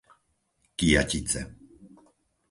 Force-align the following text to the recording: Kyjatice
Kyjatice 0.77 1.41